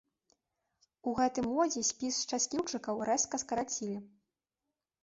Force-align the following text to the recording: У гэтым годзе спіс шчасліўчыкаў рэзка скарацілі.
У 1.11 1.13
гэтым 1.19 1.45
годзе 1.57 1.83
спіс 1.91 2.15
шчасліўчыкаў 2.25 2.95
рэзка 3.13 3.35
скарацілі. 3.45 3.97